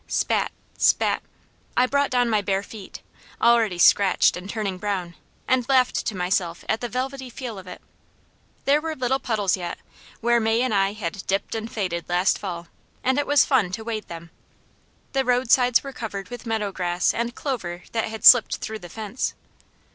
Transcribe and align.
Spat! 0.07 0.51
Spat! 0.79 1.21
I 1.77 1.85
brought 1.85 2.09
down 2.09 2.27
my 2.27 2.41
bare 2.41 2.63
feet, 2.63 3.03
already 3.39 3.77
scratched 3.77 4.35
and 4.35 4.49
turning 4.49 4.79
brown, 4.79 5.13
and 5.47 5.69
laughed 5.69 6.07
to 6.07 6.17
myself 6.17 6.65
at 6.67 6.81
the 6.81 6.89
velvety 6.89 7.29
feel 7.29 7.59
of 7.59 7.67
it. 7.67 7.79
There 8.65 8.81
were 8.81 8.95
little 8.95 9.19
puddles 9.19 9.55
yet, 9.55 9.77
where 10.19 10.39
May 10.39 10.63
and 10.63 10.73
I 10.73 10.93
had 10.93 11.23
"dipped 11.27 11.53
and 11.53 11.71
faded" 11.71 12.09
last 12.09 12.39
fall, 12.39 12.65
and 13.03 13.19
it 13.19 13.27
was 13.27 13.45
fun 13.45 13.71
to 13.73 13.83
wade 13.83 14.07
them. 14.07 14.31
The 15.13 15.23
roadsides 15.23 15.83
were 15.83 15.93
covered 15.93 16.29
with 16.29 16.47
meadow 16.47 16.71
grass 16.71 17.13
and 17.13 17.35
clover 17.35 17.83
that 17.91 18.05
had 18.05 18.25
slipped 18.25 18.55
through 18.57 18.79
the 18.79 18.89
fence. 18.89 19.35